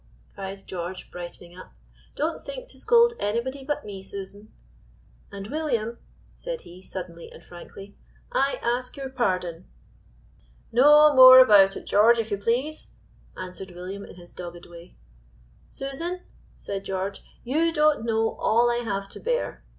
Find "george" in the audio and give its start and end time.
0.65-1.11, 11.85-12.17, 16.83-17.21